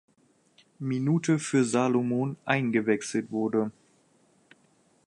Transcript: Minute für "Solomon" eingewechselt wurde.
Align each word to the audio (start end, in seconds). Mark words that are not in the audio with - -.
Minute 0.79 1.37
für 1.37 1.63
"Solomon" 1.63 2.35
eingewechselt 2.43 3.29
wurde. 3.31 3.69